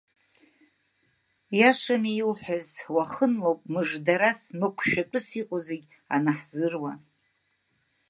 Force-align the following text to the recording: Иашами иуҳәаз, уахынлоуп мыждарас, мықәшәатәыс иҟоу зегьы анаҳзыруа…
Иашами 1.59 2.13
иуҳәаз, 2.21 2.67
уахынлоуп 2.95 3.59
мыждарас, 3.73 4.41
мықәшәатәыс 4.59 5.27
иҟоу 5.39 5.59
зегьы 5.67 5.95
анаҳзыруа… 6.13 6.93